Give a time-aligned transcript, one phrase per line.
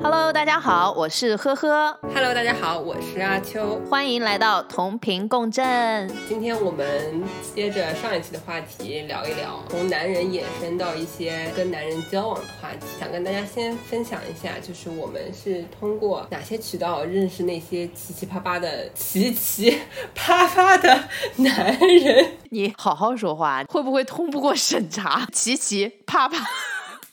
[0.00, 1.98] Hello，大家好，我是呵呵。
[2.14, 3.80] Hello，大家好，我是阿秋。
[3.90, 6.08] 欢迎来到同频共振。
[6.28, 7.24] 今天我们
[7.54, 12.86] 接着上一期的话题聊一聊，从男人衍生到一些跟男人交往的话题。
[13.00, 19.80] 想跟大家先分享一下，就是我们是通过哪些渠道认识那些奇奇葩葩的奇奇
[20.14, 22.34] 葩葩的男人。
[22.50, 25.26] 你好好说话，会不会通不过审查？
[25.32, 26.46] 奇奇啪啪，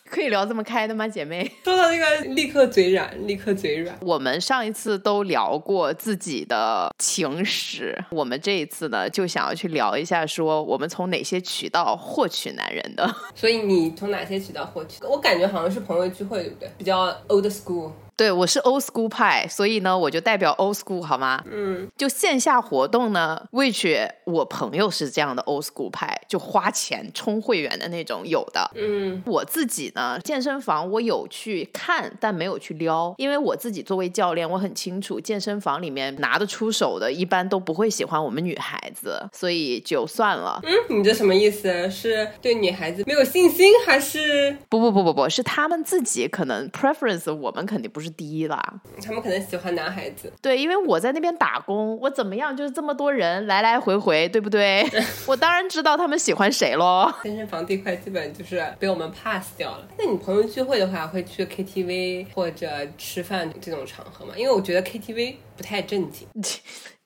[0.09, 1.49] 可以聊这么开的吗，姐妹？
[1.63, 3.97] 说到这个，立刻嘴软，立刻嘴软。
[4.01, 13.13] 我们上一次都聊过自己的情史，我们这一次呢，就想要去聊一下，说我们从哪些渠道获取男人的。
[13.33, 15.03] 所以你从哪些渠道获取？
[15.03, 16.69] 我感觉好像是朋友聚会，对不对？
[16.77, 17.91] 比较 old school。
[18.17, 21.43] 对，我是 old school 派，所以呢，我就代表 old school 好吗？
[21.51, 28.71] 嗯，就线下活动呢，which 我朋友是这样的 old school 派，就花钱充会员的那种，有的。
[28.75, 40.61] 嗯，我自己呢，健身房我有去看，但没有去撩，因为我自己作为教练，我很清楚健身房里面拿得出手的，一般都不会喜欢我们女孩子，所以就算了。
[40.63, 41.89] 嗯，你这什么意思？
[41.91, 48.61] 是对女孩子没有信心，还是不不不不不，是他们自己可能 preference，我们肯定不是第一啦。
[49.03, 50.31] 他们可能喜欢男孩子？
[50.41, 54.85] 对，因为我在那边打工，我怎么样，就是这么多人来来回回，对不对？
[55.27, 57.11] 我当然知道他们喜欢谁喽。
[57.23, 59.87] 健身房这块基本就是被我们 pass 掉了。
[59.97, 62.67] 那你朋友聚会的话，会去 KTV 或者
[62.97, 64.33] 吃饭这种场合吗？
[64.35, 66.27] 因为我觉得 KTV 不太正经。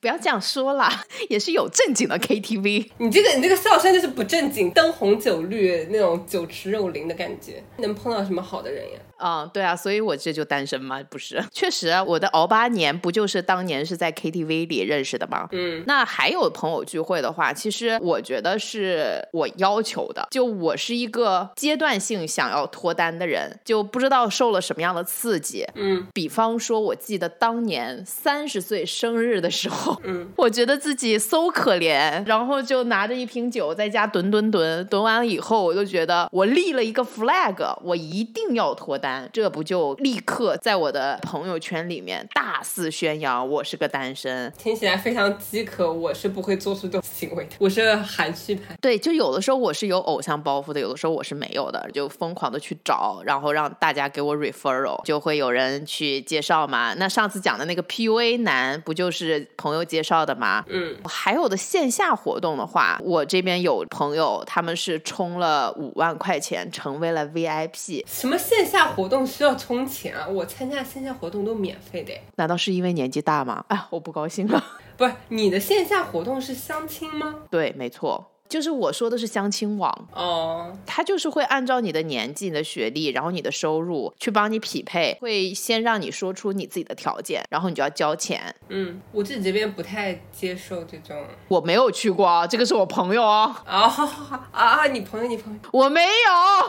[0.02, 2.90] 不要这样说啦， 也是有正经的 KTV。
[3.00, 9.00] 你这个你这个笑声就是不正经，灯红酒绿那种酒池肉林的感觉，能碰到什么好的人呀？
[9.22, 11.04] 嗯，对啊，所以我这就单身吗？
[11.10, 15.50] 不是，确实，我的熬八年不就是当年是在 KTV 里认识的吗？
[15.52, 25.68] 嗯，那还有朋友聚会的话，其实我觉得是我要求的，就我是一个阶段性想要脱单的人，就不知道受了什么样的刺激。
[25.76, 39.30] 嗯，比方说，我记得当年三十岁生日的时候，嗯， 我觉得自己 so 可怜，然后就拿着一瓶酒在家蹲蹲蹲，蹲完了以后，我就觉得我立了一个 flag，我一定要脱单。
[39.32, 44.52] 这不就立刻在我的朋友圈里面大肆宣扬我是个单身？
[44.58, 48.76] 听起来非常饥渴，我是不会做出这种行为的，我是含蓄派。
[48.82, 56.94] 对，就有的时候我是有偶像包袱的，有的时候我是没有的，就疯狂的去找，然后让大家给我 referral，就会有人去介绍嘛。
[56.96, 60.64] 那上次讲的那个 PUA 男不就是朋友介绍的吗？
[60.68, 70.28] 嗯，还有的线下活动的话，我这边有朋友他们是充了五万块钱成为了 VIP，什么线下活动需要充钱啊？
[70.28, 72.14] 我参加线下活动都免费的。
[72.36, 73.66] 难道是因为年纪大吗？
[73.70, 74.64] 哎，我不高兴了。
[74.98, 77.36] 不是你的线下活动是相亲吗？
[77.50, 78.32] 对，没错。
[78.50, 88.54] 就是我说的是相亲网哦，他就是会按照你的年纪、你的学历，然后你的收入去帮你匹配，会先让你说出你自己的条件，然后你就要交钱。
[88.70, 91.16] 嗯，我自己这边不太接受这种。
[91.48, 93.56] 我没有去过啊，这个是我朋友哦。
[93.66, 94.88] 啊，好好好啊啊！
[94.88, 96.68] 你朋友，你朋友，我没有，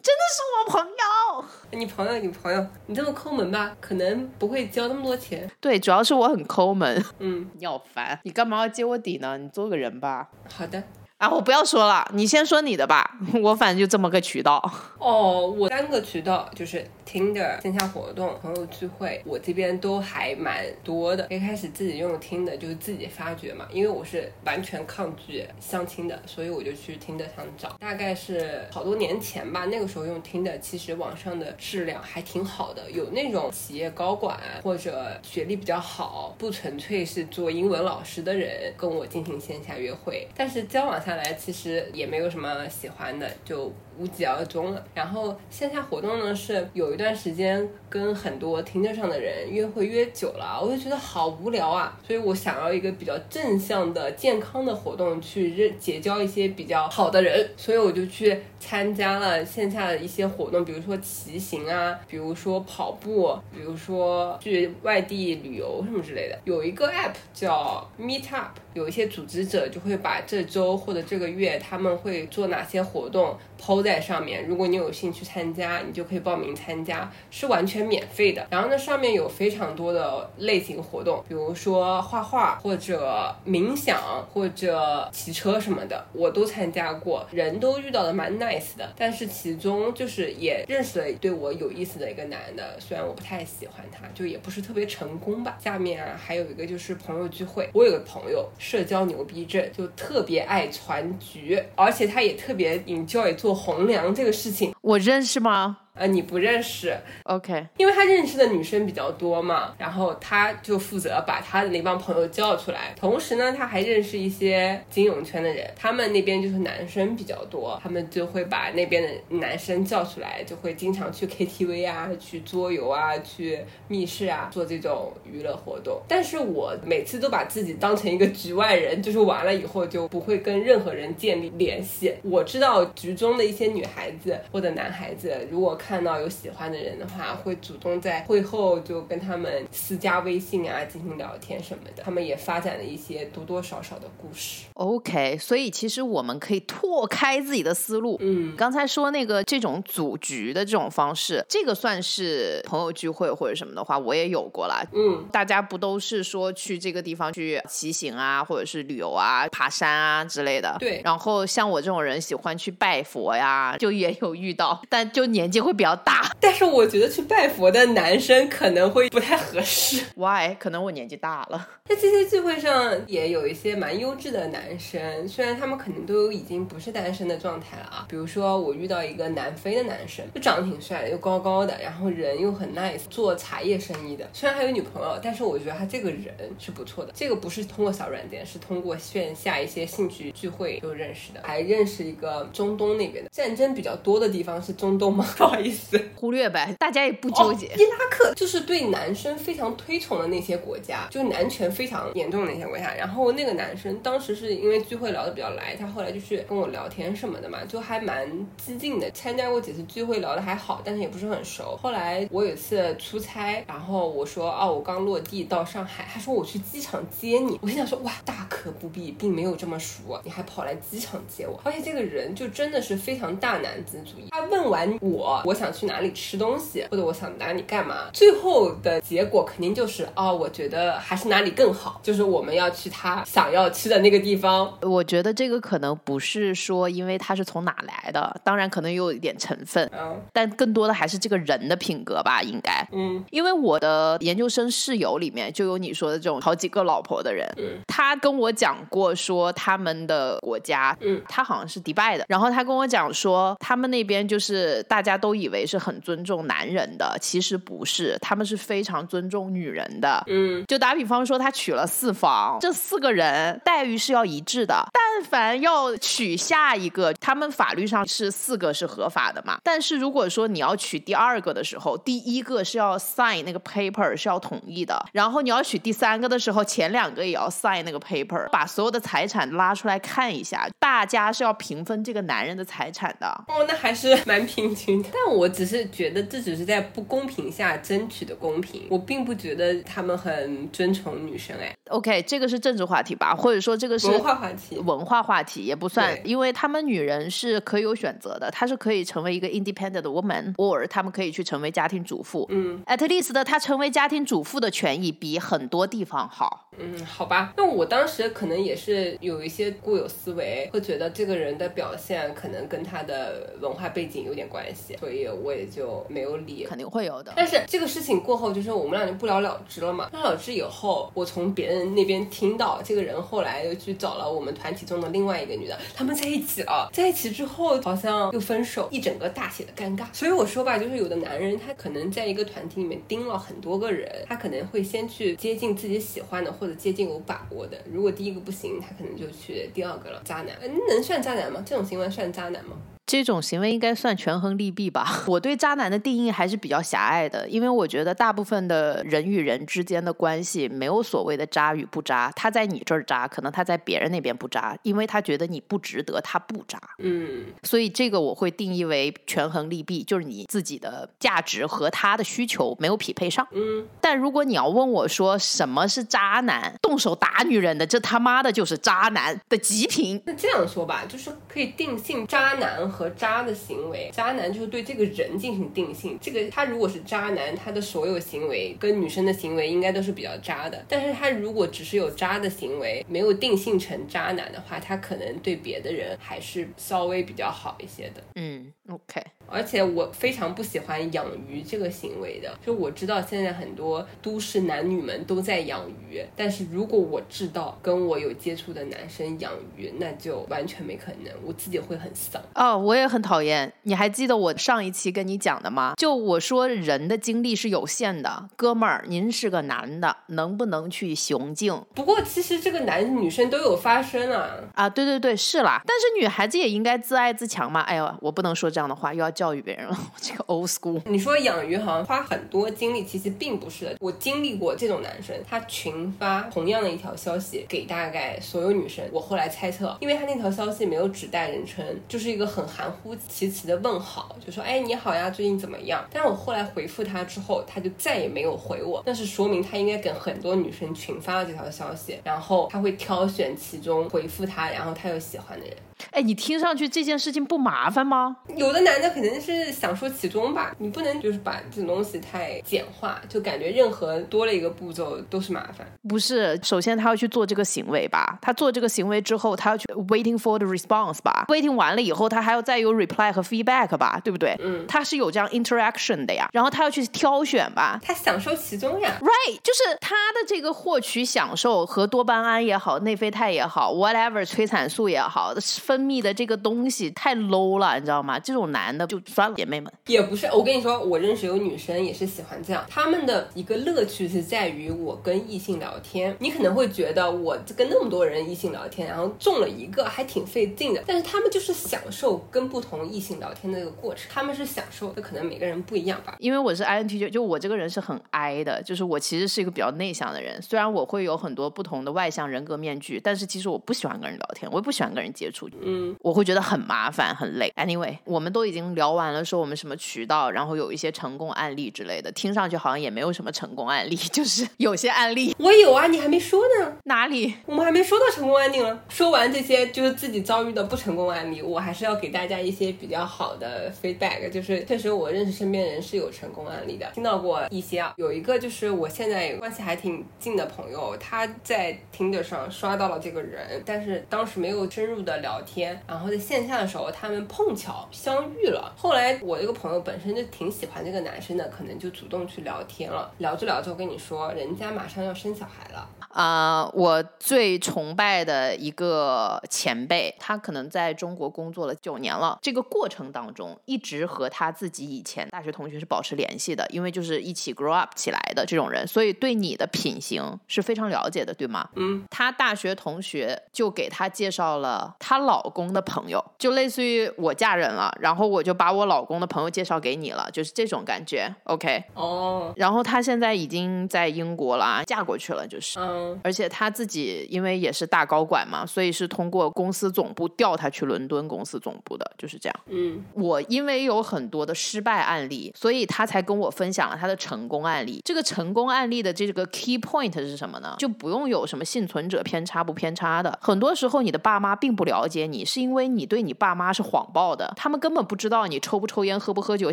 [0.00, 1.44] 真的是我朋友。
[1.72, 5.50] 你朋友，你朋友，你这么抠门吧，可能不会交那么多钱。
[5.60, 7.04] 对，主要是我很抠门。
[7.18, 9.36] 嗯， 你好烦，你干嘛要揭我底呢？
[9.38, 10.28] 你做个人吧。
[10.48, 10.80] 好的。
[11.18, 13.18] 啊，我不要说了，你先说你的吧。
[13.42, 14.62] 我反正就这么个渠道。
[15.00, 21.26] 哦，我三个渠道就是听的线下活动、朋友聚会，我这边都还蛮多的。
[21.30, 27.70] 一开始自己用听的，就是自己发掘嘛，因为我是完全抗拒相亲的，所以我就去听的上找。
[27.80, 44.84] 大概是好多年前吧，那个时候用听的，其实网上的质量还挺好的，有那种企业高管或者学历比较好，不纯粹是做英文老师的人跟我进行线下约会，但是交往看来其实也没有什么喜欢的，就无疾而终了。
[44.94, 66.38] 然后线下活动呢，是有一段时间跟很多听着上的人约会约久了，我就觉得好无聊啊，所以我想要一个比较正向的、健康的活动，去认结交一些比较好的人，所以我就去参加了线下的一些活动，比如说骑行啊，比如说跑步，比如说去外地旅游什么之类的。
[66.44, 78.46] 有一个 app 叫 Meetup，有一些组织者就会把这周或者这个月他们会做哪些活动抛在上面，如果你有兴趣参加，你就可以报名参加，是完全免费的。
[78.50, 83.98] 然后呢，上面有非常多的类型活动，比如说画画或者冥想
[84.32, 88.92] 或者骑车什么的，我都参加过，人都遇到的蛮 nice 的。
[88.96, 95.58] 但是其中就是也认识了对我有意思的一个男的，虽然我不太喜欢他，就也不是特别成功吧。
[95.62, 104.74] 下面啊还有一个就是朋友聚会，我有个朋友社交牛逼症，就特别爱传局，而且他也特别 enjoy 做做红娘这个事情。
[104.80, 105.78] 我认识吗？
[105.96, 106.94] 呃，你不认识
[107.24, 112.94] ，OK，因为他认识的女生比较多嘛，然后他就负责把他的那帮朋友叫出来。
[112.94, 119.08] 同时呢，他还认识一些金融圈的人，他们那边就是男生比较多，他们就会把那边的
[119.38, 123.58] 男生叫出来，就会经常去 KTV 啊、去桌游啊、去
[123.88, 125.98] 密室啊做这种娱乐活动。
[126.06, 132.14] 但是我每次都把自己当成一个局外人，就是完了以后就不会跟任何人建立联系。
[132.22, 142.02] 我知道局中的一些女孩子或者男孩子，如果看到有喜欢的人的话，会主动在会后就跟他们私加微信啊，进行聊天什么的。
[142.02, 144.64] 他们也发展了一些多多少少的故事。
[144.74, 148.16] OK，所以其实我们可以拓开自己的思路。
[148.20, 154.84] 嗯，刚才说那个这种组局的这种方式，这个算是朋友聚会或者什么的话，我也有过啦。
[154.92, 160.76] 嗯，大家不都是说去这个地方去骑行啊，或者是旅游啊、爬山啊之类的？
[160.80, 166.30] 对然后像我这种人喜欢去拜佛呀，就也有遇到，但就年纪会比较大。
[166.40, 170.02] 但是我觉得去拜佛的男生可能会不太合适。
[170.16, 170.54] Why？
[170.58, 171.68] 可能我年纪大了。
[171.88, 178.06] 在这些聚会上也有一些蛮优质的男生，虽然他们可能都已经不是单身的状态了啊。
[178.08, 184.28] 比如说我遇到一个南非的男生，就长得挺帅的，又高高的，然后人又很 nice，做茶叶生意的。
[184.32, 187.12] 虽然还有女朋友，但是我觉得他这个人是不错的。
[187.14, 191.40] 这个不是通过小软件，是通过线下一些兴趣聚会就认识的。
[191.44, 195.24] 还认识一个中东那边的，战争比较多的地方是中东吗？
[195.38, 195.65] 不好意思，
[196.14, 197.66] 忽略呗，大家也不纠结。
[197.66, 202.94] 伊拉克就是对男生非常推崇的那些国家，就男权非常严重的那些国家。
[202.94, 209.10] 然后那个男生当时是因为聚会聊得比较来，他后来就是跟我聊天什么的嘛，就还蛮激进的。
[209.12, 211.76] 参加过几次聚会，聊得还好，但是也不是很熟。
[211.76, 217.58] 后来我有一次出差，然后我说哦，我刚落地到上海，他说我去机场接你。
[217.62, 224.28] 我心想说哇，大可不必，并没有这么熟啊，你还跑来机场接我，而且这个人就真的是非常大男子主义。
[224.30, 234.76] 他问完我，我想去哪里吃东西，或者我想哪里干嘛，最后的结果肯定就是哦，我觉得还是哪里更好，就是我们要去他想要去的那个地方。
[234.82, 242.86] 我觉得这个可能不是说因为他是从哪来的，当然可能有一点成分，嗯但更多的还是这个人的品格吧，应该。
[242.92, 260.22] 嗯因为我的研究生室友里面就有你说的这种好几个老婆的人，嗯他跟我讲过说他们的国家，嗯，他好像是迪拜的，然后他跟我讲说他们那边就是大家都以为是很尊重男人的，其实不是，他们是非常尊重女人的。
[260.26, 264.88] 嗯就打比方说，他娶了四房，这四个人待遇是要一致的。
[264.92, 269.58] 但凡要娶下一个，他们法律上是四个是合法的嘛。
[269.62, 283.26] 但是如果说你要娶第二个的时候，第一个是要 sign 那个 paper 是要同意的，然后你要娶第三个的时候，前两个也要 sign 那个 paper，把所有的财产拉出来看一下，大家是要平分这个男人的财产的。
[283.48, 285.08] 哦，那还是蛮平均的。
[285.12, 291.56] 但我只是觉得这只是在不公平下争取的公平，我并不觉得他们很尊崇女生。
[291.58, 294.78] 哎，OK，这个是政治话题吧，或者说这个是文化话题。
[294.78, 302.46] 文化话题也不算，因为他们女人是可以有选择的，她是可以成为一个 independent woman，或者他们可以去成为家庭主妇。
[302.50, 306.68] 嗯，at least 的她成为家庭主妇的权益比很多地方好。
[306.78, 307.54] 嗯，好吧。
[307.56, 316.64] 那我当时可能也是有一些固有思维，会觉得这个人的表现可能跟他的文化背景有点关系，所以我也就没有理。
[316.64, 317.32] 肯定会有的。
[317.36, 320.08] 但是这个事情过后，就是我们俩就不了了之了嘛。
[320.10, 326.88] 不了了之以后，我从别人那边听到，这个人后来又去找了我们团体中的另外一个女的，他们在一起了。
[326.92, 330.04] 在一起之后，好像又分手，一整个大写的尴尬。
[330.12, 337.76] 所以我说吧，就是有的男人他可能在一个团体里面盯了很多个人，他可能会先去接近自己喜欢的或者接近有把握的。
[337.92, 340.20] 如果第一个不行，他可能就去第二个了。
[340.24, 341.62] 渣男，嗯能算渣男吗？
[341.64, 342.76] 这种行为算渣男吗？
[343.06, 345.22] 这种行为应该算权衡利弊吧。
[345.28, 356.78] 我对渣男的定义还是比较狭隘的，因为我觉得大部分的人与人之间的关系没有所谓的渣与不渣，他在你这儿渣，可能他在别人那边不渣，因为他觉得你不值得，他不渣。
[356.98, 363.46] 嗯所以这个我会定义为权衡利弊，就是你自己的价值和他的需求没有匹配上。
[363.52, 370.20] 嗯，但如果你要问我说什么是渣男，动手打女人的，这他妈的就是渣男的极品。
[370.26, 374.10] 那这样说吧，就是可以定性渣男和渣的行为。
[374.10, 380.82] 渣男就是对这个人进行定性，这个他如果是渣男，他的所有行为跟女生的行为应该都是比较渣的。
[380.88, 388.22] 但是他如果只是有渣的行为，没有定性成渣男的话，他可能对别的人还是稍微比较好一些的。
[388.36, 389.22] 嗯，OK。
[389.48, 392.52] 而且我非常不喜欢养鱼这个行为的。
[392.64, 402.42] 就我知道现在很多都市男女们都在养鱼，但是如果我知道跟我有接触的男生养鱼，那就完全没可能，我自己会很丧。
[402.54, 403.72] 哦，我也很讨厌。
[403.82, 405.94] 你还记得我上一期跟你讲的吗？
[405.96, 411.84] 就我说人的精力是有限的，哥们儿，您是个男的，能不能去雄竞？
[411.94, 414.50] 不过其实这个男女生都有发生啊。
[414.74, 415.80] 啊，对对对，是啦。
[415.86, 417.80] 但是女孩子也应该自爱自强嘛。
[417.82, 419.96] 哎呦，我不能说这样的话，又要教育别人了。
[419.96, 421.00] 我 这个 old school。
[421.04, 423.96] 你说养鱼好像花很多精力，其实并不是的。
[424.00, 429.04] 我经历过这种男生，他群发同样的一条消息给大概所有女生。
[429.12, 436.02] 我后来猜测，因为他那条消息没有指代人称，就是一个很含糊其辞的问好，就说哎你好呀，最近怎么样？
[436.10, 445.76] 但是我后来回复他之后，他就再也没有回我，那是说明他应该跟很多女生群发了这条消息，然后他会挑选其中回复他，然后他有喜欢的人。
[446.10, 448.36] 哎，你听上去这件事情不麻烦吗？
[448.54, 455.86] 有的男的肯定是享受其中吧，你不能就是把这种东西太简化，就感觉任何多了一个步骤都是麻烦。
[456.08, 464.56] 不是，首先他要去做这个行为吧，他做这个行为之后，他要去 waiting for the response 吧，waiting 完了以后，他还要再有 reply 和 feedback 吧，对不对？
[464.60, 475.54] 嗯，他是有这样 interaction 的呀，然后他要去挑选吧，他享受其中呀，right，就是他的这个获取享受和多巴胺也好，内啡肽也好，whatever 催产素也好。
[475.86, 478.40] 分泌的这个东西太 low 了，你知道吗？
[478.40, 480.46] 这种男的就算了，姐妹们也不是。
[480.46, 486.36] 我跟你说，我认识有女生也是喜欢这样，他们的一个乐趣是在于我跟异性聊天。
[486.40, 496.34] 你可能会觉得我跟那么多人异性聊天，然后中了一个还挺费劲的，但是他们就是享受跟不同异性聊天的那个过程，他们是享受的，可能每个人不一样吧。
[496.40, 500.60] 因为我是 INTJ，就我这个人是很 I 的，就是我其实是一个比较内向的人。
[500.60, 505.68] 虽然我会有很多不同的外向人格面具，但是其实我不喜欢跟人聊天，我也不喜欢跟人接触。
[505.82, 506.14] 嗯。
[506.22, 507.72] 我会觉得很麻烦很累。
[507.76, 516.92] Anyway，我们都已经聊完了，说我们什么渠道，然后有一些成功案例之类的，听上去好像也没有什么成功案例， 就是有些案例我有啊，你还没说呢。
[517.04, 517.54] 哪里？
[517.66, 519.00] 我们还没说到成功案例呢。
[519.08, 528.14] 说完这些就是自己遭遇的不成功案例，我还是要给大家一些比较好的 feedback，就是确实我认识身边人是有成功案例的，听到过一些啊。
[528.16, 536.00] 有一个就是我现在关系还挺近的朋友，他在 Tinder 上刷到了这个人，但是当时没有深入的聊天。
[536.06, 538.90] 然后在线下的时候，他们碰巧相遇了。
[538.96, 543.30] 后来我这个朋友本身就挺喜欢这个男生的，可能就主动去聊天了。
[543.38, 546.08] 聊着聊着，我跟你说，人家马上要生小孩了。
[546.36, 552.58] 啊，我最崇拜的一个前辈，他可能在中国工作了九年了。
[552.60, 561.88] 这个过程当中，一直和他自己以前大学同学是保持联系的，因为就是一起 grow up 起来的这种人，所以对你的品行是非常了解的，对吗？
[561.94, 571.50] 嗯，他大学同学就给他介绍了她老公的朋友，就类似于我嫁人了，然后我就把我老公的朋友介绍给你了，就是这种感觉。
[571.64, 576.25] OK，哦，然后他现在已经在英国了，嫁过去了，就是嗯。
[576.42, 582.80] 而且他自己因为也是大高管嘛，所以是通过公司总部调他去伦敦公司总部的，就是这样。
[582.86, 588.20] 嗯，我因为有很多的失败案例，所以他才跟我分享了他的成功案例。
[588.24, 590.96] 这个成功案例的这个 key point 是什么呢？
[590.98, 593.56] 就不用有什么幸存者偏差不偏差的。
[593.62, 599.92] 很多时候你的爸妈并不了解你，是因为你对你爸妈是谎报的，他们根本不知道你抽不抽烟、喝不喝酒、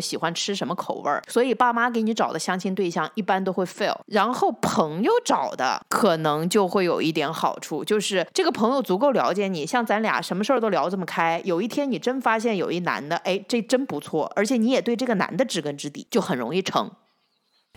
[0.00, 3.94] 喜欢吃什么口味儿，所以爸妈给你找的相亲对象一般都会 fail。
[4.06, 6.14] 然后朋友找的可。
[6.14, 11.40] 能就会有一点好处，就是这个朋友足够了解你，像咱俩什么事儿都聊这么开。
[11.44, 16.90] 有一天你真发现有一男的，哎，这真不错，而且你也对这个男的知根知底，就很容易成。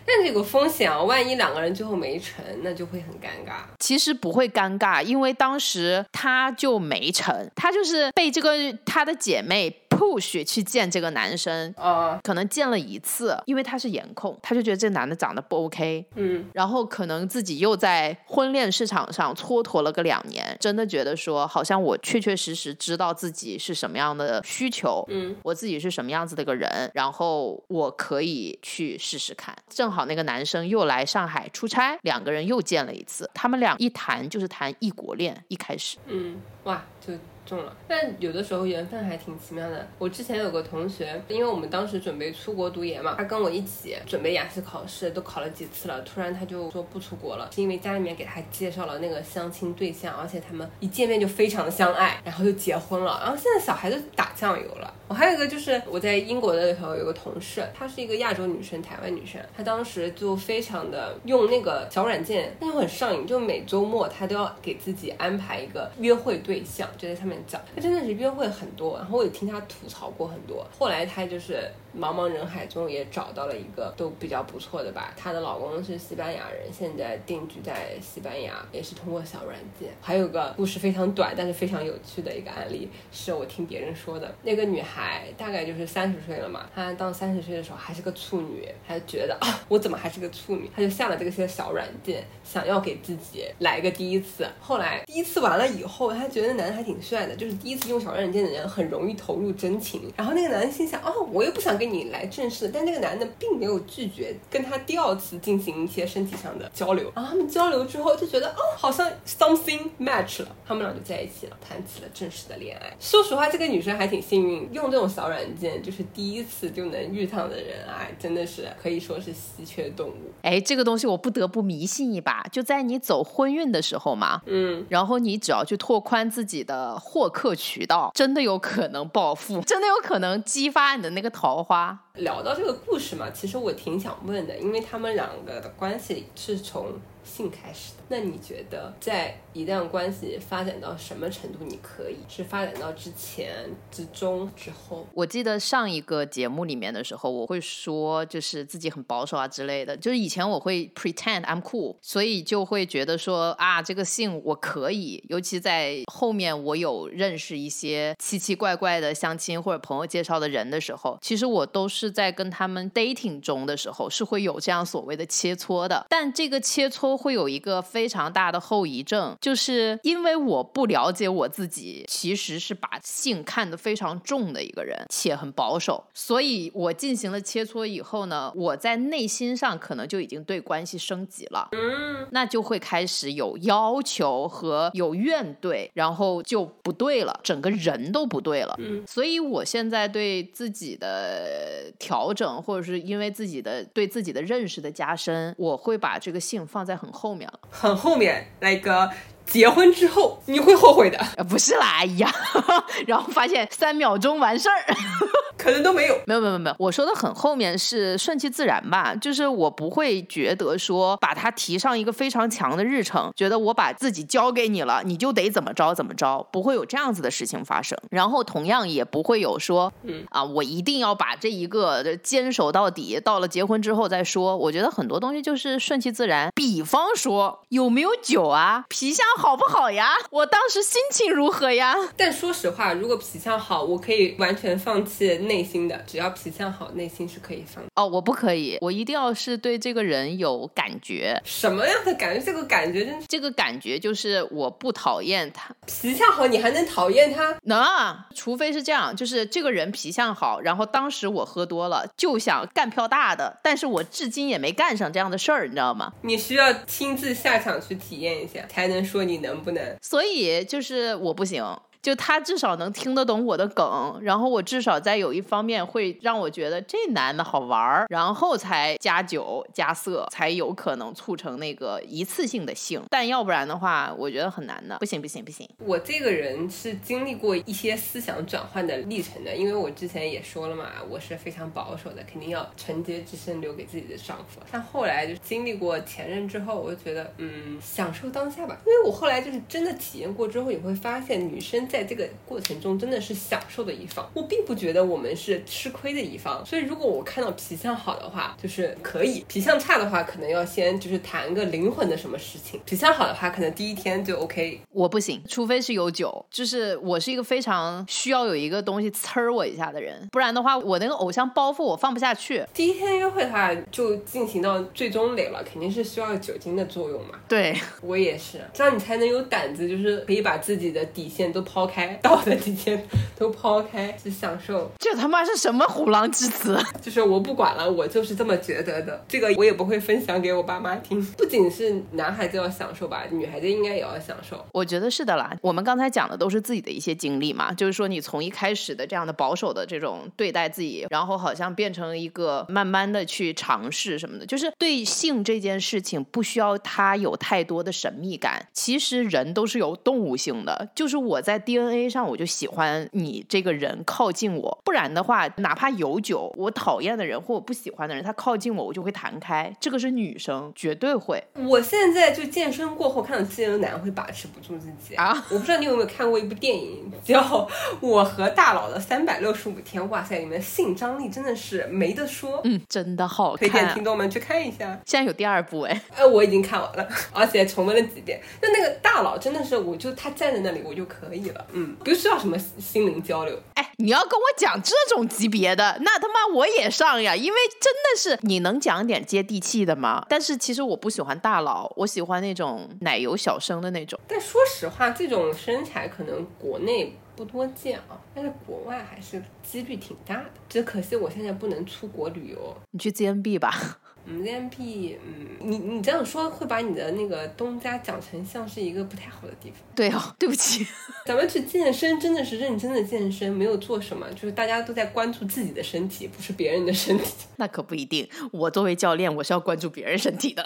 [0.06, 3.56] 但这个风险啊，万一两个人最后没成，那就会很尴尬。
[3.80, 9.70] 其实不会尴尬，因为当时他就没成，他就是被这个他的姐妹。
[9.98, 29.56] Push 去见这个男生，啊，可能见了一次，因为他是颜控，他就觉得这男的长得不 OK，嗯，然后可能自己又在婚恋市场上蹉跎了个两年，真的觉得说，好像我确确实实知道自己是什么样的需求，嗯，我自己是什么样子的一个人，然后我可以去试试看。
[29.70, 37.14] 正好那个男生又来上海出差，两个人又见了一次，他们俩一谈就是谈异国恋，一开始，嗯，哇，就。
[37.48, 39.88] 中了，但有的时候缘分还挺奇妙的。
[39.98, 54.94] 我之前有个同学，因为我们当时准备出国读研嘛，他跟我一起准备雅思考试，都考了几次了，突然他就说不出国了，是因为家里面给他介绍了那个相亲对象，而且他们一见面就非常的相爱，然后就结婚了，然后现在小孩子打酱油了。
[55.08, 67.37] 我还有一个就是我在英国的时候有个同事，她是一个亚洲女生，台湾女生，她当时就非常的用那个小软件，那就很上瘾，就每周末她都要给自己安排一个约会对象，就在上面。
[67.46, 70.66] 讲，他真的是约会很多，然后我也听他吐槽过很多。
[70.78, 75.14] 后来他就是茫茫人海中也找到了一个都比较不错的吧。
[75.18, 79.90] 她的老公是西班牙人，现在定居在西班牙，也是通过小软件。
[80.02, 84.34] 还有个故事非常短，但是非常有趣的一个案例，是我听别人说的。
[84.44, 90.70] 那个女孩大概就是三十岁了嘛，她到三十岁的时候还是个处女，她觉得啊， 我怎么还是个处女？
[90.76, 94.48] 她就下了这个些小软件，想要给自己来个第一次。
[94.60, 100.12] 后来第一次完了以后，她觉得那男的还挺帅的，就是第一次用小软件的人很容易投入真情。
[100.16, 107.12] 然后那个男的心想，哦，我又不想跟你来正式的，但那个男的并没有拒绝跟他第二次进行一些身体上的交流。
[107.16, 112.96] 然后他们交流之后就觉得，哦，好像 something match 了，他们俩就在一起了，谈起了正式的恋爱。
[113.00, 120.32] 说实话，这个女生还挺幸运，用这种小软件，就是第一次就能遇上的人，哎，真的是可以说是稀缺动物。
[120.42, 131.77] 哎，这个东西我不得不迷信一把，就在你走婚运的时候嘛，嗯，然后你只要去拓宽自己的获客渠道，真的有可能暴富，真的有可能激发你的那个桃花。
[132.16, 136.94] 聊到这个故事嘛，其实我挺想问的，因为他们两个的关系是从
[137.24, 137.94] 性开始。
[138.10, 145.06] 那你觉得，在一段关系发展到什么程度，你可以是发展到之前、之中、之后？
[145.14, 155.22] 我记得上一个节目里面的时候，我会说就是自己很保守啊之类的，就是以前我会 pretend I'm cool，所以就会觉得说啊，这个性我可以。
[155.28, 167.84] 尤其在后面我有认识一些奇奇怪怪的相亲或者朋友介绍的人的时候，其实我都是在跟他们 dating 中的时候是会有这样所谓的切磋的，但这个切磋会有一个。
[168.06, 176.04] 常大的后遗症，就是因为我不了解我自己，其实是把性看得非常重的一个人，且很保守。
[176.14, 188.76] 所以我进行了切磋以后呢，我在内心上可能就已经对关系升级了，嗯，那就会开始有要求和有怨怼，然后就不对了，整个人都不对了。
[188.80, 197.60] 嗯，所以我现在对自己的调整，或者是因为自己的对自己的认识的加深，我会把这个性放在很后面了。
[197.88, 199.10] 很后面那个
[199.48, 202.32] 结婚之后你会后悔的，呃，不是啦，哎呀，
[203.08, 204.94] 然后发现三秒钟完事儿，
[205.58, 206.18] 可能都没有。
[206.26, 217.98] 没有没有没有，我说的很后面是顺其自然吧，就是我不会觉得说把它提上一个非常强的日程，觉得我把自己交给你了，你就得怎么着怎么着，不会有这样子的事情发生。
[218.12, 224.58] 然后同样也不会有说，嗯啊，我一定要把这一个坚守到底，到了结婚之后再说。
[224.58, 231.96] 我觉得很多东西就是顺其自然，比方说有没有酒啊，皮相好不好呀，我当时心情如何呀？
[232.18, 237.84] 但说实话，如果皮相好，我可以完全放弃内心的，只要皮相好，内心是可以放。
[237.94, 241.40] 哦，我不可以，我一定要是对这个人有感觉。
[241.46, 242.44] 什么样的感觉？
[242.44, 247.56] 这个感觉真是这个感觉就是我不讨厌他，皮相好，你还能讨厌他？
[247.64, 256.12] 能啊，除非是这样，就是这个人皮相好，然后当时我喝多了就想干票大的，但是我至今也没干上这样的事儿，你知道吗？
[256.22, 259.96] 你需要亲自下场去体验一下，才能说你能不能。
[260.02, 261.64] 所以就是我不行。
[262.02, 273.02] 就他至少能听得懂我的梗，然后我至少在有一方面会让我觉得这男的好玩儿，然后才加酒加色，才有可能促成那个一次性的性。
[273.10, 274.98] 但要不然的话，我觉得很难的。
[275.00, 275.68] 不行不行不行！
[275.80, 284.60] 我这个人是经历过一些思想转换的历程的，因为我之前也说了嘛，我是非常保守的，肯定要纯洁之身留给自己的丈夫。
[284.72, 288.78] 但后来就经历过前任之后，我就觉得，嗯，享受当下吧。
[288.86, 294.30] 因为我后来就是真的体验过之后，你会发现女生在这个过程中真的是享受的一方。
[294.34, 302.80] 我并不觉得我们是吃亏的一方，所以如果我看到皮相好的话，就是可以；皮相差的话，可能要先就是谈个灵魂的什么事情。
[302.86, 304.82] 皮相好的话，可能第一天就 OK。
[304.92, 312.64] 我不行，除非是有酒，就是我是一个非常需要有一个东西呲儿我一下的人，不然的话，我那个偶像包袱我放不下去。
[312.74, 317.40] 第一天约会的话，就进行到最终垒了，肯定是需要酒精的作用嘛。
[317.48, 323.06] 对，我也是，这样你才能有胆子，就是可以把自己的底线都抛开，道德底线
[323.38, 324.90] 都抛开，去享受。
[324.98, 326.82] 这他妈是什么虎狼之词？
[327.02, 329.24] 就是我不管了，我就是这么觉得的。
[329.28, 331.24] 这个我也不会分享给我爸妈听。
[331.34, 334.66] 不仅是男孩子要享受吧，女孩子应该也要享受。
[334.72, 335.54] 我觉得是的啦。
[335.62, 348.68] 我们刚才讲的都是自己的一些经历嘛，就是说你从一开始的这样的保守的这种对待自己，然后好像变成一个慢慢的去尝试什么的，就是对性这件事情不需要它有太多的神秘感。
[348.74, 359.70] 其实人都是有动物性的，就是我在 DNA 上我就喜欢你这个人靠近我，不然的话，哪怕有酒，我讨厌的人或我不喜欢的人，他靠近我，我就会弹开。
[359.82, 361.44] 这个是女生绝对会。
[361.56, 365.46] 我现在就健身过后看到肌肉男会把持不住自己啊！
[365.50, 367.42] 我不知道你有没有看过一部电影叫
[368.00, 374.98] 《我和大佬的三百六十五天》，哇塞，里面性张力真的是没得说，嗯，真的好看，推荐听众们去看一下。
[375.06, 378.40] 现在有第二部哎， 呃，我已经看完了，而且重温了几遍。
[378.62, 383.60] 就那个大佬真的是，我就他站在那里我就可以了，嗯，不需要什么心灵交流。
[383.76, 390.26] 哎，你要跟我讲这种级别的，那他妈我也上呀，因为真的是你能讲点接地气的吗？
[390.30, 394.20] 但是其实我不喜欢大佬，我喜欢那种奶油小生的那种。
[394.28, 400.46] 但说实话，这种身材可能国内不多见啊，但是国外还是几率挺大的。
[400.70, 402.76] 只可惜我现在不能出国旅游。
[402.92, 404.00] 你去 ZNB 吧。
[404.30, 409.80] 嗯，ZMP，嗯，你你这样说会把你的那个东家讲成像是一个不太好的地方。
[409.96, 410.86] 对哦，对不起。
[411.26, 417.48] 咱们去健身真的是认真的健身，没有做什么，就是大家都在关注自己的身体，不是别人的身体。
[417.58, 420.64] 那可不一定，我作为教练，我是要关注别人身体的。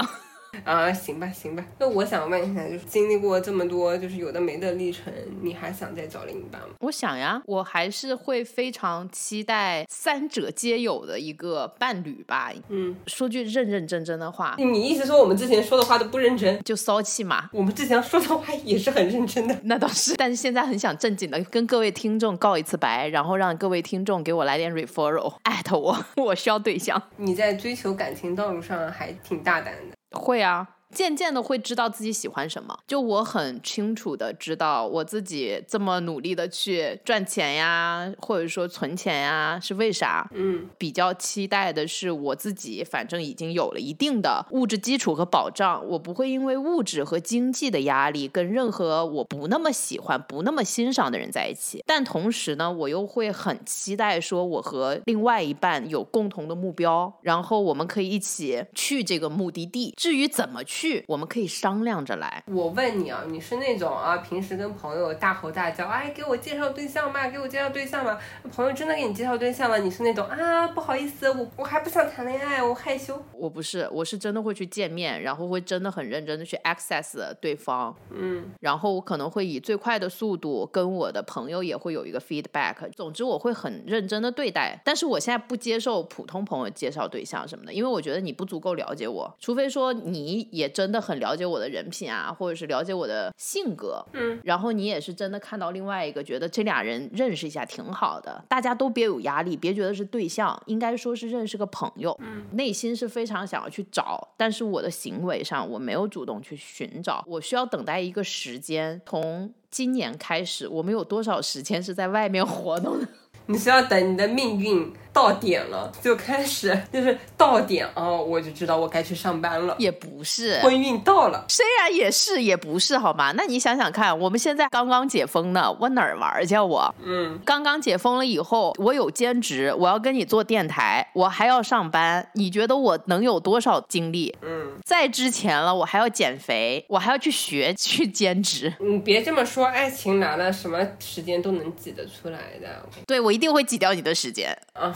[0.64, 1.66] 啊，行吧，行吧。
[1.80, 5.12] 那我想问一下，就是经历过这么多，就是有的没的历程，
[5.42, 6.68] 你还想再找另一半吗？
[6.80, 12.52] 我想呀，我还是会非常期待三者皆有的一个伴侣吧。
[12.70, 17.50] 嗯，说句认认真真的话，你意思说我们之前说的话都不认真，就骚气嘛？
[17.54, 20.16] 我们之前说的话也是很认真的，那倒是。
[20.16, 27.02] 但是现在很想正经的跟各位听众告一次白，然后让各位听众给我来点 referral，艾特我， 我需要对象。
[27.18, 29.96] 你在追求感情道路上还挺大胆的。
[30.12, 30.81] 会啊。
[30.92, 40.30] 渐渐的会知道自己喜欢什么，就我很清楚的知道我自己这么努力的去赚钱呀，或者说存钱呀，是为啥？
[40.34, 51.82] 嗯，比较期待的是我自己，反正已经有了一定的物质基础和保障，我不会因为物质和经济的压力跟任何我不那么喜欢、不那么欣赏的人在一起。
[51.88, 59.94] 但同时呢，我又会很期待说我和另外一半有共同的目标，然后我们可以一起去这个目的地。
[59.96, 60.81] 至于怎么去？
[60.82, 62.44] 去，我们可以商量着来。
[62.48, 68.18] 我问你啊，你是那种啊，平时跟朋友大吼大叫，哎，给我介绍对象吧，给我介绍对象吧。
[68.52, 73.24] 朋友真的给你介绍对象了，你是那种啊，不好意思，我我还不想谈恋爱，我害羞。
[73.32, 77.96] 我不是，我是真的会去见面，然后会真的很认真的去 access 对方。
[78.10, 82.76] 嗯，然后我可能会以最快的速度跟我的朋友也会有一个 feedback。
[82.96, 90.71] 总之我会很认真的对待，但是我现在不接受普通朋友介绍对象什么的，因为我觉得你不足够了解我，除非说你也。
[90.72, 113.08] 真的很了解我的人品啊，或者是了解我的性格，嗯，然后你也是真的看到另外一个，觉得这俩人认识一下挺好的，大家都别有压力，别觉得是对象，应该说是认识个朋友，嗯，内心是非常想要去找，但是我的行为上我没有主动去寻找，我需要等待一个时间，从今年开始，我们有多少时间是在外面活动的？
[113.48, 114.94] 你是要等你的命运。
[115.14, 119.76] 到点了就开始，就是到点啊，我就知道我该去上班了。
[119.78, 123.34] 也不是，婚运到了，虽然也是，也不是，好吗？
[123.36, 126.58] 那你想想看，我们现在刚刚解封呢，我哪儿玩去？
[126.58, 134.34] 我，嗯，刚刚解封了以后，我有兼职，我要跟你做电台，我还要上班，你觉得我能有多少精力？
[134.42, 138.74] 嗯，在之前了，我还要减肥，我还要去学 去兼职。
[138.80, 142.88] 你别这么说，爱情来了，什么时间都能挤得出来的。
[143.08, 144.58] 对，我一定会挤掉你的时间。
[144.74, 144.96] 啊。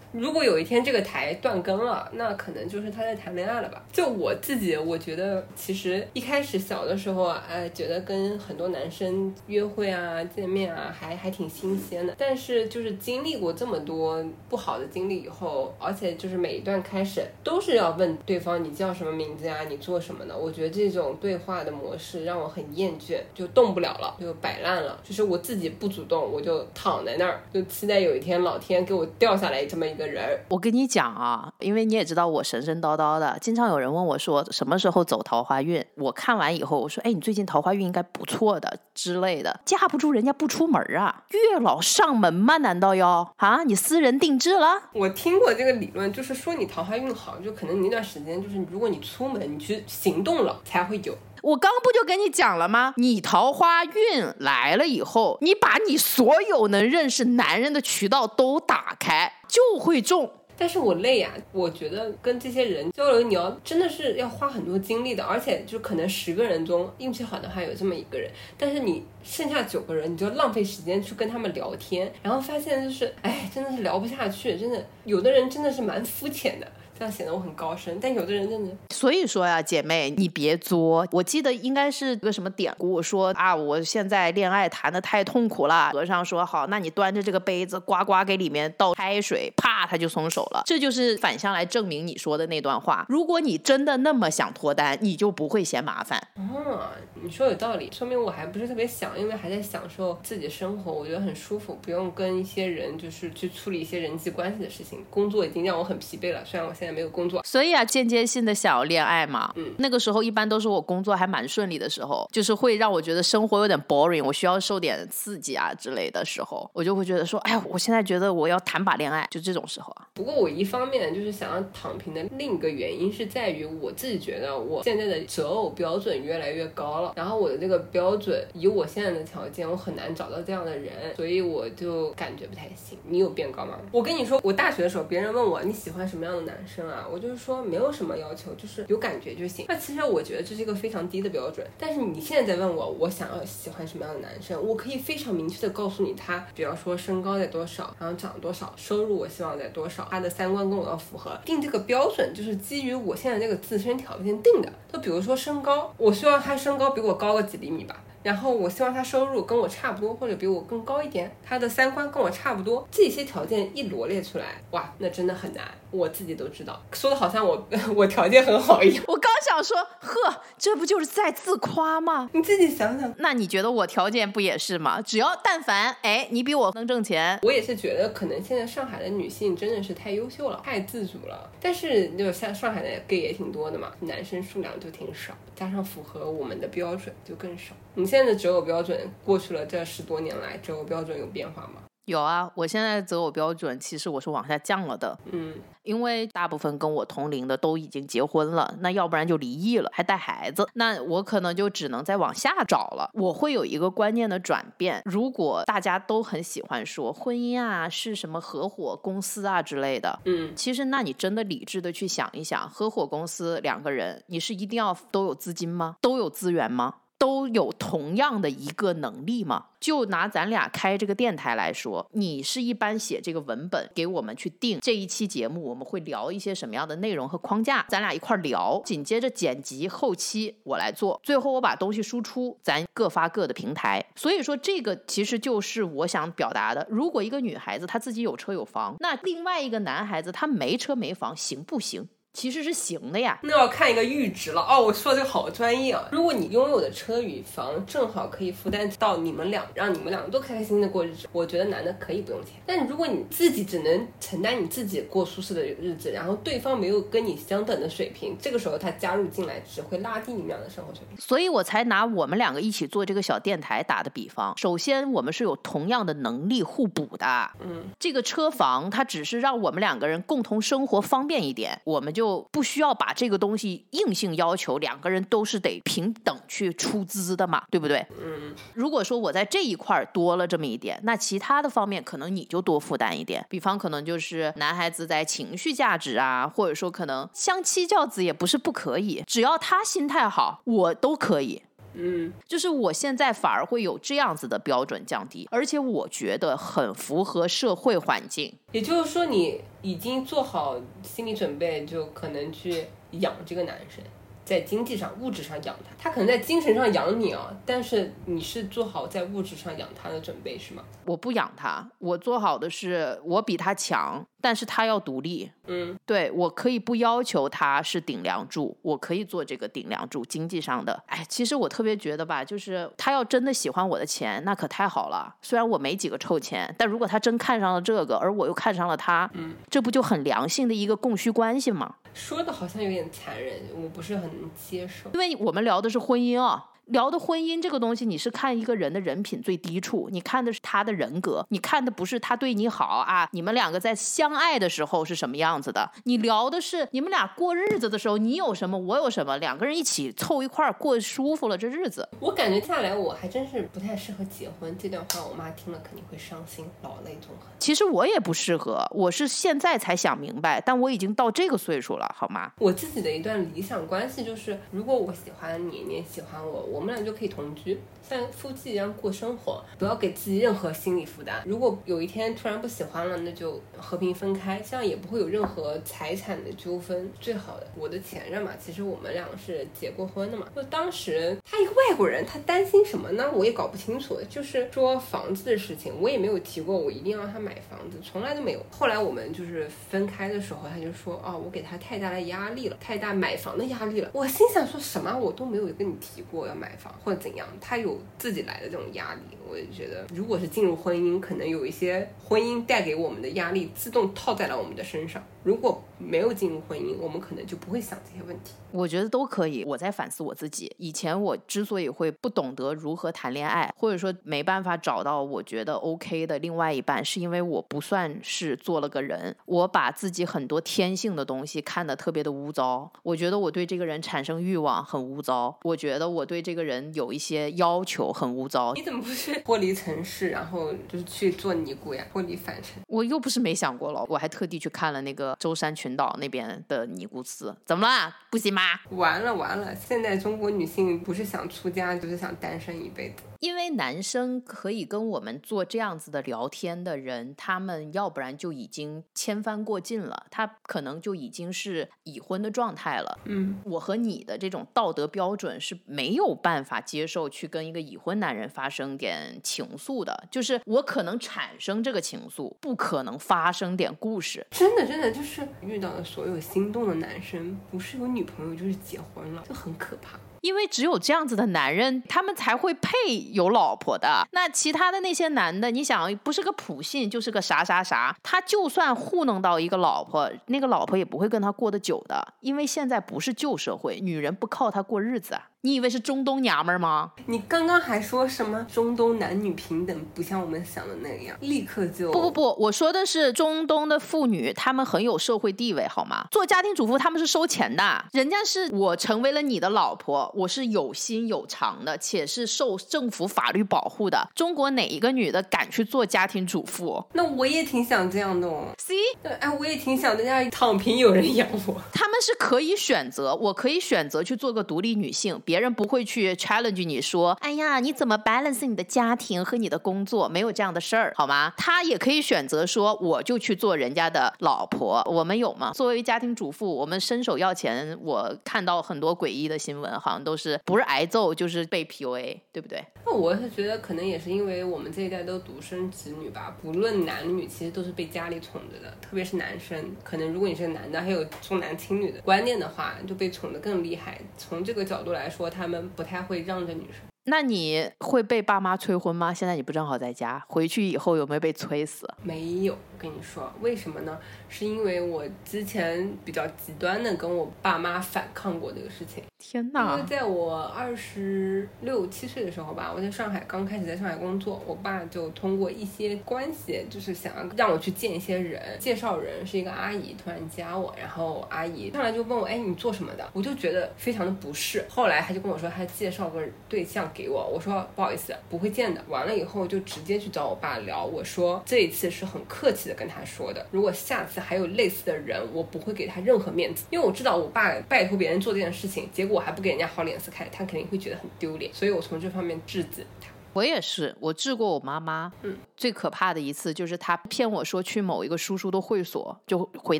[0.11, 3.81] 如果有一天这个台断更了，那可能就是他在谈恋爱了吧？
[3.93, 12.13] 就我自己，我觉得其实一开始小的时候啊，哎，觉得跟很多男生约会啊、见面啊，还还挺新鲜的。
[12.17, 20.37] 但是就是经历过这么多不好的经历以后，而且就是每一段开始都是要问对方你叫什么名字呀，你做什么的？
[20.37, 24.99] 我觉得这种对话的模式让我很厌倦，就动不了了，就摆烂了。
[25.03, 30.00] 就是我自己不主动，我就躺在那儿，就期待有一天老天给我掉下来这么一。
[30.07, 35.83] 人，我跟你讲啊，因为你也知道我神神叨叨的，经常有人问我说什么时候走桃花运。
[35.95, 39.59] 我看完以后，我说，哎，你最近桃花运应该不错的之类的。
[39.65, 42.57] 架不住人家不出门啊，月老上门吗？
[42.57, 43.63] 难道要啊？
[43.63, 44.89] 你私人定制了？
[44.93, 51.17] 我听过这个理论，就是说你桃花运好，就可能你那段时间，就是如果你出门，你去行动了，才会有。
[51.41, 52.93] 我刚不就跟你讲了吗？
[52.97, 53.91] 你桃花运
[54.37, 60.31] 来了以后，你把你所有能认识男人的渠道都打开，就会中。
[60.57, 76.71] 但是我累呀，我觉得跟这些人交流，你要真的是要花很多精力的，而且就可能十个人中运气好的话有这么一个人，但是你剩下九个人，你就浪费时间去跟他们聊天，然后发现就是，哎，真的是聊不下去，真的，有的人真的是蛮肤浅的。
[77.01, 77.97] 这样显得我很高深。
[77.99, 81.03] 但有的人真的，所以说呀，姐妹，你别作。
[81.11, 85.89] 我记得应该是个什么典故，说啊，我现在恋爱谈的太痛苦了。
[85.91, 90.61] 和尚说好，那你端着这个杯子，呱呱给里面倒开水，啪，他就松手了。
[90.67, 93.03] 这就是反向来证明你说的那段话。
[93.09, 96.21] 如果你真的那么想脱单，你就不会嫌麻烦。
[96.35, 96.87] 哦，
[97.23, 105.03] 你说有道理，说明我还不是特别想，因为还在享受自己的生活，我觉得很舒服，不用跟一些人就是去处理一些人际关系的事情。
[105.09, 107.41] 工作已经让我很疲惫了，虽然我现在没有工作。
[107.43, 120.07] 所以啊，间接性的想要恋爱嘛，嗯那个时候一般都是我工作还蛮顺利的时候，就是会让我觉得生活有点 boring，我需要受点刺激啊之类的时候，我就会觉得说，哎呀，我现在觉得我要谈把恋爱，就这种时候啊。
[120.13, 132.97] 不过我一方面就是想要躺平的另一个原因是在于我自己觉得我现在的择偶标准越来越高了，然后我的这个标准以我现在的条件，我很难找到这样的人，所以我就感觉不太行。
[133.07, 133.79] 你有变高吗？
[133.91, 139.65] 我跟你说，我大学的时候别人问我你喜欢什么样的男生啊，我就是说没有什么要求，就是有感觉就行。
[139.67, 151.37] 那其实我觉得这是一个非常低的标准，但是你现在在问我我想要喜欢什么样的男生，我可以非常明确的告诉你他，比方说身高在多少，然后长多少，收入我希望在多少，他的三观跟我要符合。
[151.45, 154.71] 定这个标准就是基于我现在这个自身条件定的。
[154.91, 157.95] 就比如说身高，我希望他身高比我高个几厘米吧。
[158.23, 169.03] 然后我希望他收入跟我差不多，或者比我更高一点，他的三观跟我差不多，这些条件一罗列出来，哇，那真的很难，我自己都知道，说的好像我 我条件很好一样。
[169.07, 172.29] 我刚想说，呵，这不就是在自夸吗？
[172.33, 175.01] 你自己想想，那你觉得我条件不也是吗？
[175.01, 181.49] 只要但凡哎，你比我能挣钱，我也是觉得，可能现在上海的女性真的是太优秀了，太自主了。
[181.59, 187.73] 但是就像上海的 gay 也挺多的嘛，男生数量就挺少，加上符合我们的标准就更少。
[187.95, 191.83] 你现在的择偶标准过去了这十多年来，择偶标准有变化吗？
[192.05, 203.11] 有啊，我现在的择偶标准其实我是往下降了的，嗯，因为大部分跟我同龄的都已经结婚了，那要不然就离异了，还带孩子，那我可能就只能再往下找了。
[203.13, 215.97] 我会有一个观念的转变，如果大家都很喜欢说婚姻啊是什么合伙公司啊之类的，嗯，其实那你真的理智的去想一想，合伙公司两个人，你是一定要都有资金吗？
[216.01, 216.95] 都有资源吗？
[217.21, 219.65] 都有同样的一个能力吗？
[219.79, 234.03] 就拿咱俩开这个电台来说，你是一般写这个文本给我们去定这一期节目，我们会聊一些什么样的内容和框架，咱俩一块儿聊，紧接着剪辑后期我来做，最后我把东西输出，咱各发各的平台。
[234.15, 236.87] 所以说这个其实就是我想表达的。
[236.89, 242.07] 如果一个女孩子她自己有车有房，那另外一个男孩子他没车没房行不行？
[242.33, 243.39] 其实是行的呀。
[243.43, 244.81] 那要看一个阈值了哦。
[244.81, 246.07] 我说的这个好专业啊！
[246.11, 252.53] 如果你拥有的车与房正好可以负担到你们俩，让你们两个都开开心心的过日子，我觉得男的可以不用钱。
[252.65, 261.17] 但如果你自己只能承担你自己过舒适的日子，然后对方没有跟你相等的水平，这个时候他加入进来只会拉低你们俩的生活水平。
[261.19, 264.57] 所以我才拿我们两个一起做这个小电台打的比方。
[264.57, 267.51] 首先，我们是有同样的能力互补的。
[267.59, 272.20] 嗯，这个车房它只是让我们两个人共同生活方便一点，我们就
[272.51, 278.05] 不需要把这个东西硬性要求两个人都是得平等去出资的嘛，对不对？
[278.21, 283.45] 嗯，如果说我在这一块儿多了这么一点，那其他的方面可能你就多负担一点。
[283.49, 291.61] 比方可能就是男孩子在情绪价值啊，或者说可能相妻教子也不是不可以，只要他心态好，我都可以。
[291.93, 298.53] 嗯，就是我现在反而会有这样子的标准降低，而且我觉得很符合社会环境。
[298.71, 304.03] 也就是说你已经做好心理准备，就可能去养这个男生。
[304.51, 310.83] 在经济上、物质上养他，他可能在精神上养你啊，但是你是做好在物质上养他的准备是吗？
[311.05, 315.49] 我不养他，我做好的是我比他强，但是他要独立。
[315.67, 321.01] 嗯，对我可以不要求他是顶梁柱，我可以做这个顶梁柱，经济上的。
[321.05, 325.33] 哎，其实我特别觉得吧，就是他要真的喜欢我的钱，那可太好了。
[325.41, 331.95] 虽然我没几个臭钱，但如果他真看上了这个，而我又看上了他，嗯，这不就很良性的一个供需关系吗？
[332.13, 335.09] 说的好像有点残忍，我不是很能接受。
[335.13, 336.70] 因为我们聊的是婚姻啊。
[336.85, 343.29] 聊的婚姻这个东西，你是看一个人的人品最低处，你看的是他的人格，你看的不是他对你好啊。
[343.31, 345.89] 你们两个在相爱的时候是什么样子的？
[346.03, 352.07] 你聊的是你们俩过日子的时候，你有什么，我有什么，两个人一起凑一块儿过舒服了这日子。
[352.19, 354.75] 我感觉下来，我还真是不太适合结婚。
[354.77, 357.47] 这段话我妈听了肯定会伤心，老泪纵横。
[357.59, 362.51] 其实我也不适合，我是现在才想明白，但我已经到这个岁数了，好吗？
[362.57, 367.77] 我自己的一段理想关系就是，如果我喜欢你，你也喜欢我，我们俩就可以同居，
[368.11, 371.41] 像夫妻一样过生活，不要给自己任何心理负担。
[371.45, 377.09] 如果有一天突然不喜欢了，那就和平分开，这样也不会有任何财产的纠纷。
[377.21, 380.47] 最好的，我的前任嘛，其实我们俩是结过婚的嘛。
[380.53, 383.31] 就当时他一个外国人，他担心什么呢？
[383.33, 384.19] 我也搞不清楚。
[384.29, 388.59] 就是说房子的事情，我也没有提过我一定要他买房子，从来都没有。
[388.69, 394.09] 后来我们就是分开的时候，他就说哦，我给他太大的压力了，太大买房的压力了。
[394.11, 395.17] 我心想说什么？
[395.17, 399.21] 我都没有跟你提过要买房或者怎样，他有自己来的这种压力。
[399.49, 405.21] 我也觉得，如果是进入婚姻，可能有一些婚姻带给我们的压力，自动套在了我们的身上。
[405.43, 408.53] 如果没有进入婚姻，我们可能就不会想这些问题。
[408.71, 409.63] 我觉得都可以。
[409.65, 422.91] 我在反思我自己，以前我之所以会不懂得如何谈恋爱，或者说没办法找到我觉得 OK 的另外一半，是因为我不算是做了个人，我把自己很多天性的东西看得特别的污糟。
[423.03, 428.73] 我觉得我对这个人产生欲望很污糟，我觉得我对这个人有一些要求很污糟。
[428.73, 432.05] 你怎么不是脱离城市，然后就是去做尼姑呀？
[432.11, 432.81] 脱离凡尘。
[432.87, 438.15] 我又不是没想过了，我还特地去看了那个舟山群岛那边的尼姑寺，怎么了？
[438.29, 438.61] 不行吗？
[438.91, 439.75] 完了完了！
[439.75, 443.23] 现在中国女性不是想出家，就是想单身一辈子。
[443.41, 453.19] 因为男生可以跟我们做这样子的聊天的人，他们要不然就已经千帆过尽了，他可能就已经是已婚的状态了。
[453.25, 464.45] 嗯，我和你的这种道德标准是没有办法接受去跟一个已婚男人发生点情愫的，就是我可能产生这个情愫，不可能发生点故事。
[464.51, 470.19] 真的真的就是遇到的所有心动的男生，不是有女朋友就是结婚了，就很可怕。
[470.41, 472.91] 因为只有这样子的男人，他们才会配
[473.31, 474.27] 有老婆的。
[474.31, 482.33] 那其他的那些男的，你想，不是个普信，就是个啥啥啥，他就算糊弄到一个老婆，那个老婆也不会跟他过得久的。
[482.41, 485.39] 因为现在不是旧社会，女人不靠他过日子。
[485.63, 487.11] 你以为是中东娘们儿吗？
[487.27, 496.25] 你刚刚还说什么中东男女平等，不像我们想的那样，立刻就不不不，我说的是中东的妇女，她们很有社会地位，好吗？
[496.31, 504.27] 做家庭主妇她们是收钱的，人家是我成为了你的老婆，我是有心有偿的，且是受政府法律保护的。
[504.33, 507.05] 中国哪一个女的敢去做家庭主妇？
[507.13, 508.65] 那我也挺想这样的哦。
[508.79, 508.95] C，
[509.39, 511.79] 哎，我也挺想在家里躺平，有人养我。
[511.93, 520.29] 他们是可以选择，我可以选择去做个独立女性，别人不会去 challenge 你说，哎呀，你怎么 balance 你的家庭和你的工作？
[520.29, 521.51] 没有这样的事儿，好吗？
[521.57, 525.05] 他也可以选择说，我就去做人家的老婆。
[525.05, 525.73] 我们有吗？
[525.73, 532.81] 作为家庭主妇，我们伸手要钱，我看到很多诡异的新闻，好像都是不是挨揍就是被 PUA，对不对？
[533.05, 538.89] 那我是觉得，可能也是因为我们这一代都独生子女吧，不论男女，其实都是被家里宠着的。
[539.01, 544.17] 特别是男生，可能如果你是个男的，还有重男轻女的观念的话，就被宠得更厉害。
[544.37, 547.01] 从这个角度来说，他们不太会让着女生。
[547.25, 549.31] 那你会被爸妈催婚吗？
[549.31, 552.07] 现在你不正好在家，回去以后有没有被催死？
[552.23, 554.15] 没有，跟你说为什么呢？
[554.47, 559.23] 是因为我之前比较极端的跟我爸妈反抗过这个事情。
[559.39, 560.03] 天因为！
[560.07, 573.27] 在我二十六七岁的时候吧，我在上海刚开始在上海工作，我爸就通过一些关系，就是想要让我去见一些人，介绍人是一个阿姨，突然加我，然后阿姨上来就问我，哎，你做什么的？
[573.33, 574.85] 我就觉得非常的不适。
[574.87, 579.03] 后来他就跟我说，他介绍个对象给我，我说不好意思，不会见的。
[579.07, 593.29] 完了以后就直接去找我爸聊，我说这一次是很客气的跟他说的，如果下次还有类似的人，我不会给他任何面子，因为我知道我爸拜托别人做这件事情，结果还不给人家好脸色看，他肯定会觉得很丢脸，所以我从这方面制止他。
[593.53, 595.29] 我也是，我治过我妈妈。
[595.41, 599.99] 嗯，最可怕的一次就是她骗我说去某一个叔叔的会所，就回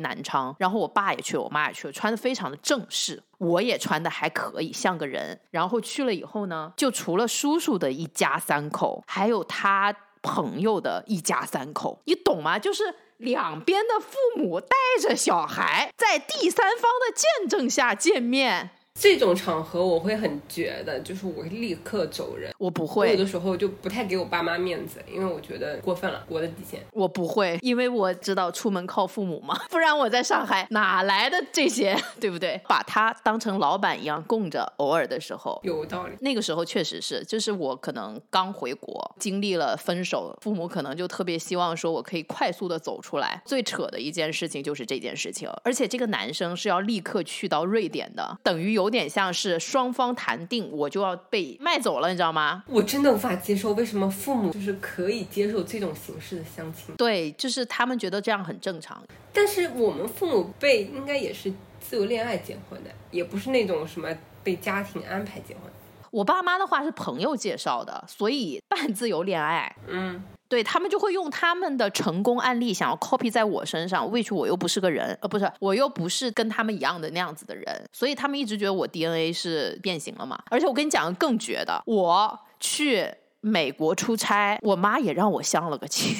[0.00, 5.38] 南昌，然后我爸也去了，我妈也去了，穿的非常的正式，我也穿的还可以，像个人。
[5.50, 12.58] 然后去了以后呢，就除了叔叔的一家三口，还有他朋友的一家三口，你懂吗？
[12.58, 12.94] 就是。
[13.18, 22.52] 两边的父母带着小孩，在第三方的见证下见面，这种场合我会很绝的，就是我会立刻走人。
[22.58, 26.80] 我不会有，的时候就不太给我爸妈面子，因为我觉得过分了，我的底线。
[26.92, 32.60] 我不会，因为我知道出门靠父母嘛，不然我在上海哪来的这些， 对不对？
[32.68, 35.58] 把他当成老板一样供着，偶尔的时候。
[35.64, 43.42] 有道理，那个时候确实是，就是我可能刚回国，经历了分手，父母可能就特别希望说我可以快速的走出来。
[43.44, 52.64] 最扯的一件事情就是这件事情，而且这个男生是要立刻去到瑞典的，等于有点像是双方谈定，我就要被卖走了，你知道吗？
[52.66, 59.02] 我真的无法接受为什么父母就是可以接受这种形式的相亲，对，就是他们觉得这样很正常。
[59.32, 64.08] 但是我们父母辈应该也是自由恋爱结婚的，也不是那种什么
[64.42, 65.64] 被家庭安排结婚。
[66.10, 69.74] 我爸妈的话是朋友介绍的，所以半自由恋爱。
[69.88, 80.38] 嗯，对他们就会用他们的成功案例想要 copy 在我身上，which 我又不是个人，呃，不是，我又不是跟他们一样的那样子的人，所以他们一直觉得我 DNA 是变形了嘛。
[80.50, 86.14] 而且我跟你讲更绝的，我去美国出差，我妈也让我相了个亲，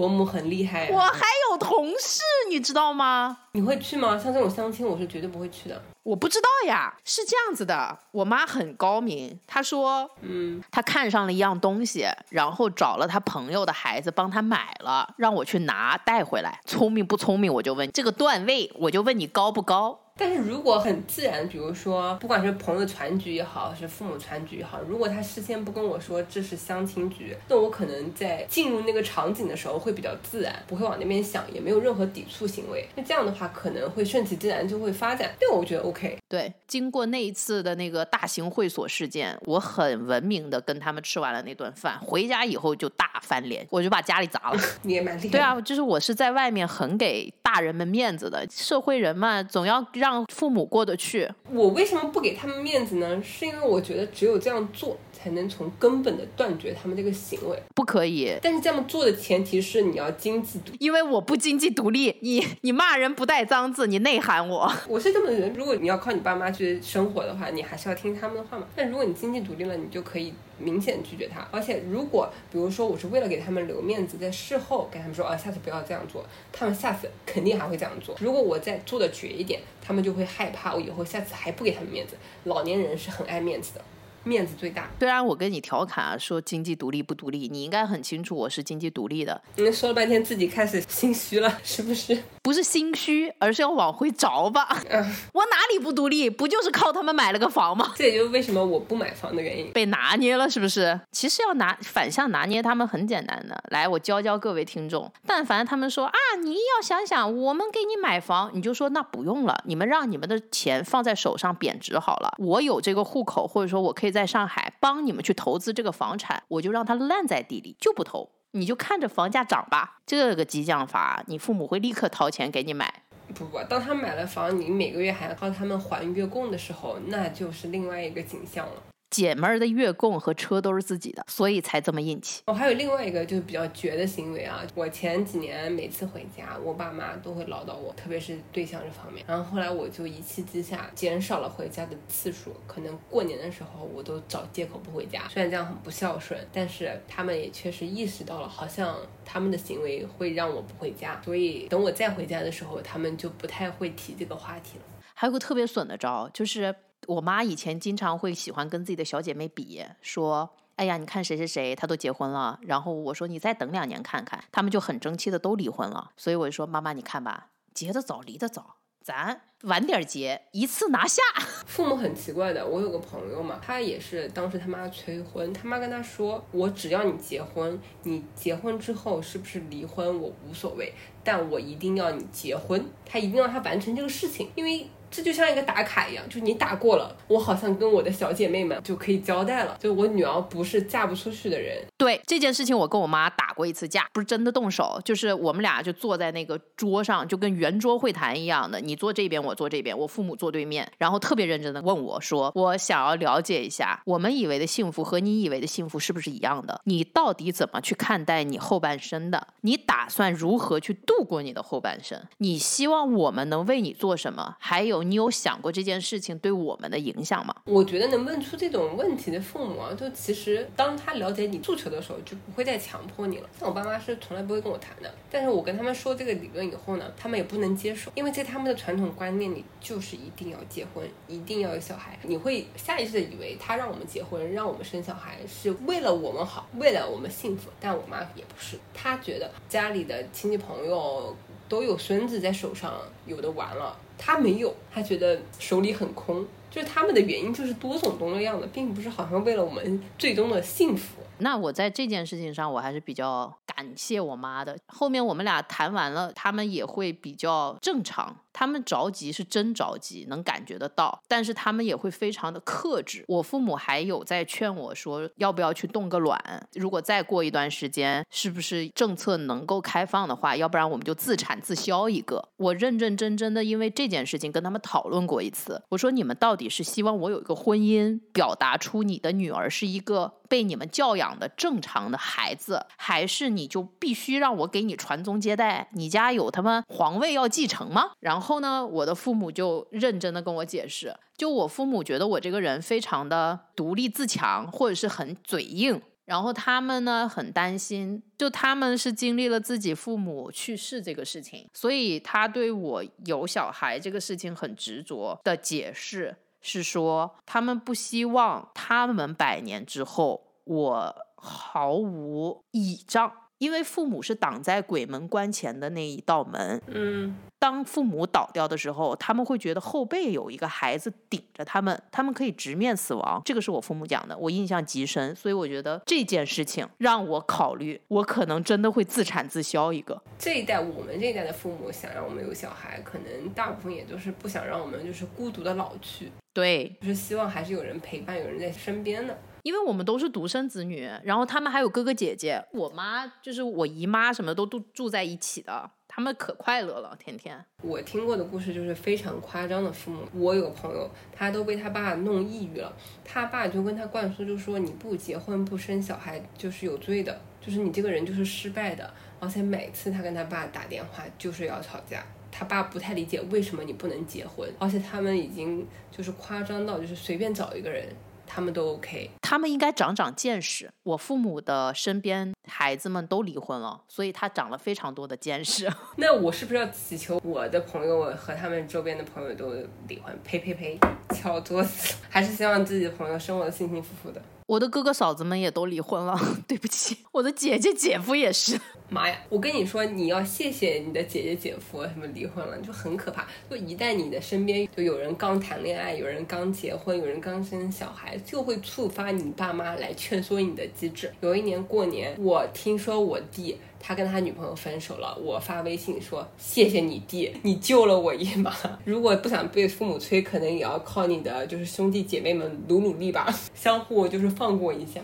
[0.00, 1.10] 伯母很厉害、我啊。
[1.12, 3.36] 还有同事，你知道吗？
[3.52, 4.18] 你会去吗？
[4.18, 5.82] 像这种相亲，我是绝对不会去的。
[6.02, 16.58] 我不知道呀，是这样子的，我妈很高明，她说，嗯，她看上了一样东西，然后找了她朋友的孩子帮她买了，让我去拿带回来。
[16.64, 20.00] 聪明不聪明，我就问这个段位，我就问你高不高。
[20.20, 32.86] 但是如果很自然，比如说不管是朋友传局也好，是父母传局也好，如果他事先不跟我说这是相亲局，那我可能在进入那个场景的时候会比较自然，不会往那边想，也没有任何抵触行为。
[32.94, 36.18] 那这样的话可能会顺其自然就会发展，对我觉得 OK。
[36.28, 44.60] 对，经过那一次的那个大型会所事件，我很文明的跟他们吃完了那顿饭，回家以后就大翻脸，我就把家里砸了。
[44.82, 45.28] 你也蛮厉害。
[45.28, 51.28] 对，啊，就是我是在外面很给大人们面子的，社会人嘛，总要让让父母过得去。
[51.52, 53.22] 我为什么不给他们面子呢？
[53.22, 57.62] 是因为我觉得只有这样做，才能从根本的断绝他们这个行为。
[57.74, 60.78] 不可以，但是这样做的前提是你要经济独立。
[60.80, 64.72] 因为我不经济独立，你你骂人不带脏字，你内涵我。
[64.88, 68.66] 我是这么的人，如果你要靠你爸妈去生活的话，你还是要听他们的话嘛。
[68.74, 71.46] 但如果你经济独立了，你就可以明显拒绝他。
[71.50, 78.16] 而且如果比如说我是为了给他们留面子，在事后跟他们说啊，下次不要这样做，他们下次肯定还会这样做。
[78.20, 82.14] 如果我再做的绝一点，他们就会害怕我以后下次还不给他们面子。
[82.44, 83.84] 老年人是很爱面子的，
[84.24, 84.88] 面子最大。
[84.98, 92.22] 虽然我跟你调侃啊，说经济独立不独立，你应该很清楚我是经济独立的，你们说了半天自己开始心虚了，是不是？
[92.42, 94.82] 不是心虚，而是要往回找吧。
[94.88, 95.02] 嗯，
[95.34, 96.28] 我哪里不独立？
[96.30, 97.92] 不就是靠他们买了个房吗？
[97.96, 99.70] 这也就是为什么我不买房的原因。
[99.72, 100.98] 被拿捏了，是不是？
[101.12, 103.62] 其实要拿反向拿捏他们很简单的。
[103.68, 112.34] 来，我教教各位听众，但凡他们说啊，你要想想，我们给你买房，你就说那不用了，你们让你们的钱放在手上贬值好了。
[112.38, 118.30] 我有这个户口，或者说我可以在在上海帮你们去投资这个房产，我就让它烂在地里，就不投。
[118.50, 123.02] 你就看着房价涨吧，这个激将法，你父母会立刻掏钱给你买。
[123.34, 128.82] 不不，当他买了房，你每个月还要靠他们还月供的时候，那就是另外一个景象了。
[129.10, 132.42] 姐们儿的月供和车都是自己的，所以才这么硬气。
[132.46, 134.64] 哦，还有另外一个就是比较绝的行为啊！
[134.74, 139.24] 我前几年每次回家，我爸妈都会唠叨我，特别是对象这方面。
[139.26, 145.26] 然后后来我就一气之下减少了回家的次数，可能过年的时候我都找借口不回家。
[145.28, 154.84] 虽然这样很不孝顺，但是他们也确实意识到了，好像他们的行为会让我不回家，所以等我再回家的时候，他们就不太会提这个话题了。
[155.14, 156.74] 还有个特别损的招，就是
[157.06, 166.10] 我妈以前经常会喜欢跟自己的小姐妹比，说：“哎呀，你看谁谁谁，她都结婚了。”然后我说：“你再等两年看看。”他们就很争气的都离婚了。
[166.16, 171.22] 所以我就说：“妈妈，你看吧，结得早，离得早，咱晚点结，一次拿下。
[171.66, 180.92] 父母很奇怪的，我有个朋友嘛，他也是当时他妈催婚，他妈跟他说，我只要你结婚，你结婚之后是不是离婚我无所谓，
[181.24, 184.88] 但我一定要你结婚，他一定要他完成这个事情，因为。
[185.10, 191.78] 这就像一个打卡一样，就是你打过了，我好像跟我的小姐妹们就可以交代了，就我女儿不是嫁不出去的人。
[191.96, 206.80] 对这件事情，我跟我妈打过一次架，不是真的动手，就是我们俩就坐在那个桌上，就跟圆桌会谈一样的，你坐这边，我坐这边，我父母坐对面，然后特别认真的问我说，我想要了解一下，我们以为的幸福和你以为的幸福是不是一样的？
[206.84, 209.48] 你到底怎么去看待你后半生的？
[209.62, 212.22] 你打算如何去度过你的后半生？
[212.38, 214.56] 你希望我们能为你做什么？
[214.58, 217.54] 还有，你有想过这件事情对我们的影响吗？
[217.64, 223.48] 我觉得能问出这种问题的父母啊，就其实当他了解你诉求的时候，就不会再强迫你了。
[223.58, 232.18] 像我爸妈是从来不会跟我谈的，但是我跟他们说这个理论以后呢，他们也不能接受，因为在他们的传统观念里，就是一定要结婚，一定要有小孩。
[232.22, 237.70] 你会下意识的以为他让我们结婚，让我们生小孩，是为了我们好，为了我们幸福。
[237.80, 241.34] 但我妈也不是，她觉得家里的亲戚朋友
[241.68, 243.96] 都有孙子在手上，有的玩了。
[244.22, 254.78] 他没有，他觉得手里很空，就是他们的原因就是多种多样的，并不是好像为了我们最终的幸福，那我在这件事情上，我还是比较感谢我妈的。
[254.86, 258.36] 后面我们俩谈完了，他们也会比较正常。
[258.52, 263.24] 他们着急是真着急，能感觉得到，但是他们也会非常的克制。
[263.28, 266.36] 我父母还有在劝我说，要不要去冻个卵？
[266.74, 272.48] 如果再过一段时间，是不是政策能够开放的话，要不然我们就自产自销一个。
[272.56, 275.80] 我认认真真的因为这件事情跟他们讨论过一次。
[275.88, 285.88] 我说你们到底是希望我有一个婚姻，表达出你的女儿是一个被你们教养的正常的孩子，还是你就必须让我给你传宗接代？
[285.92, 288.12] 你家有他妈皇位要继承吗？
[288.20, 296.00] 然后呢，我的父母就认真的跟我解释，就我父母觉得我这个人非常的独立自强，或者是很嘴硬。
[296.26, 313.32] 然后他们呢很担心，就他们是经历了自己父母去世这个事情，所以他对我有小孩这个事情很执着的解释是说，他们不希望他们百年之后我毫无倚仗。
[313.58, 323.42] 因为父母是挡在鬼门关前的那一道门，嗯，当父母倒掉的时候，他们会觉得后背有一个孩子顶着他们，他们可以直面死亡。
[323.44, 330.22] 这个是我父母讲的，我印象极深，所以我觉得这件事情让我考虑，我可能真的会自产自销一个。
[330.38, 339.36] 这一代我们这一代的父母想让我们有小孩，可能大部分也都是不想让我们就是孤独的老去，对，就是希望还是有人陪伴，有人在身边的。
[339.62, 347.62] 因为我们都是独生子女，然后他们还有哥哥姐姐，我妈就是我姨妈什么都都住在一起的，他们可快乐了，天天。
[347.82, 352.92] 我听过的故事就是非常夸张的父母，我有个朋友，他都被他爸弄抑郁了，
[353.24, 368.08] 他爸就跟他灌输，就说你不结婚不生小孩就是有罪的，就是你这个人就是失败的，而且每次他跟他爸打电话就是要吵架，他爸不太理解为什么你不能结婚，而且他们已经就是夸张到就是随便找一个人。
[368.52, 370.90] 他们都 OK，他们应该长长见识。
[371.04, 375.88] 我父母的身边孩子们都离婚了，所以他长了非常多的见识。
[376.18, 379.72] 那我是不是要祈求我的朋友和他们周边的朋友都
[380.08, 380.36] 离婚？
[380.42, 380.98] 呸呸呸！
[381.32, 382.16] 敲桌子！
[382.28, 384.42] 还是希望自己的朋友生活的幸幸福福的。
[384.70, 388.80] 我的哥哥嫂子们也都离婚了， 对不起，我的姐姐姐夫也是。
[389.10, 393.44] 妈呀，我跟你说，你要谢谢你的姐姐姐夫，他们离婚了就很可怕。
[393.68, 401.32] 就一旦你的身边就有人刚谈恋爱，有人刚结婚，有人刚生小孩，就会触发你爸妈来劝说你的机制。
[401.40, 403.76] 有一年过年，我听说我弟。
[404.02, 408.74] 他跟他女朋友分手了，我发微信说谢谢你弟，你救了我一马。
[409.04, 415.20] 如果不想被父母催，可能也要靠你的就是兄弟姐妹们努努力吧， 相互就是放过一下。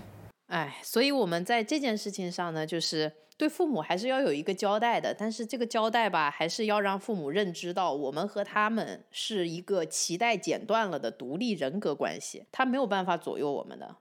[0.48, 13.96] 哎，所以我们在这件事情上呢，就是对父母还是要有一个交代的，但是这个交代吧，还是要让父母认知到我们和他们是一个脐带剪断了的独立人格关系，他没有办法左右我们的。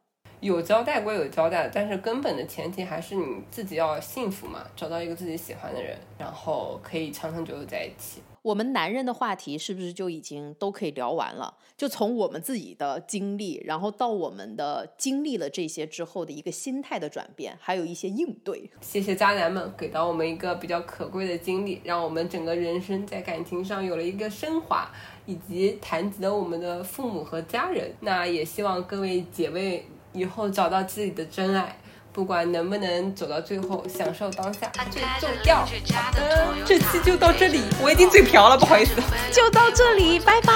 [0.45, 8.21] 有交代归有交代，但是根本的前提还是你自己要幸福嘛，找到一个自己喜欢的人，然后可以长长久久在一起。
[8.43, 11.55] 我们男人的话题是不是就已经都可以聊完了？
[11.75, 18.69] 就从我们自己的经历，然后到我们的经历了这些之后的一个心态的转变，还有一些应对。
[18.81, 24.91] 谢谢渣男们给到我们一个比较可贵的经历，让我们整个人生在感情上有了一个升华，
[25.25, 27.91] 以及谈及了我们的父母和家人。
[28.01, 29.87] 那也希望各位姐妹。
[30.15, 31.77] 以后找到自己的真爱，
[32.13, 35.57] 不管能不能走到最后，享受当下最重要。
[35.57, 38.93] 好的，这期就到这里，我已经嘴瓢了，不好意思，
[39.31, 40.53] 就到这里，拜拜，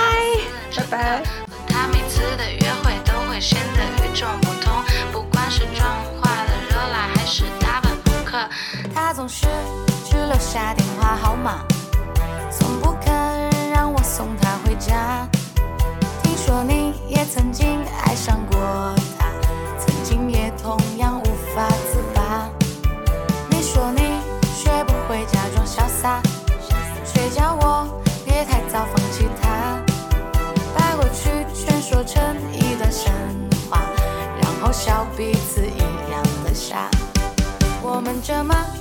[0.76, 1.24] 拜拜。
[1.68, 4.74] 他每次的约会都会显得与众不同，
[5.12, 5.88] 不管是妆
[6.22, 8.38] 化的热辣还是打扮朋克，
[8.96, 9.46] 他总是
[10.10, 11.66] 只留下电话号码，
[12.50, 13.14] 从不肯
[13.72, 15.28] 让我送他回家。
[16.24, 18.96] 听说你也曾经爱上过。
[20.70, 21.24] 同样无
[21.56, 22.48] 法自拔。
[23.50, 24.02] 你说你
[24.54, 26.22] 学不会假装潇洒，
[27.04, 27.90] 却叫我
[28.24, 29.82] 别太早放弃他。
[30.76, 32.22] 把过去全说成
[32.54, 33.12] 一段神
[33.68, 33.82] 话，
[34.40, 36.88] 然后笑彼此一样的傻。
[37.82, 38.79] 我们这么。